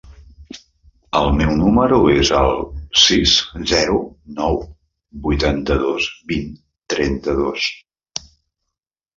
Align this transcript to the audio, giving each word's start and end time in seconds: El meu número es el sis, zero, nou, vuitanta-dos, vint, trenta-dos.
El 1.17 1.27
meu 1.41 1.51
número 1.57 1.99
es 2.13 2.31
el 2.37 2.49
sis, 3.01 3.35
zero, 3.73 3.99
nou, 4.39 4.59
vuitanta-dos, 5.29 6.09
vint, 6.33 6.49
trenta-dos. 6.95 7.69